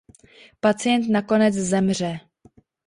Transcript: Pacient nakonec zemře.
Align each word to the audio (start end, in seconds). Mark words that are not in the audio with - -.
Pacient 0.59 1.09
nakonec 1.09 1.53
zemře. 1.53 2.19